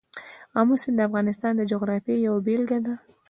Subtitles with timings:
[0.59, 2.93] آمو سیند د افغانستان د جغرافیې یوه بېلګه ده.